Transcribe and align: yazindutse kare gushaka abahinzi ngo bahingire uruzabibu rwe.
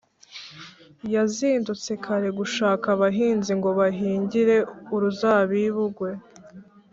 yazindutse 1.13 1.91
kare 2.03 2.29
gushaka 2.39 2.85
abahinzi 2.95 3.51
ngo 3.59 3.69
bahingire 3.79 4.55
uruzabibu 4.95 5.81
rwe. 5.93 6.11